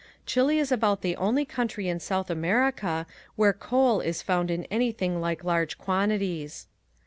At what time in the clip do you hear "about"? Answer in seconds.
0.71-1.03